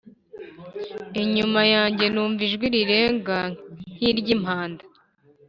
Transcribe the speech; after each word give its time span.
inyuma 1.21 1.61
yanjye 1.73 2.05
numva 2.13 2.41
ijwi 2.47 2.65
rirenga 2.75 3.37
nk’iry’impanda 3.93 4.83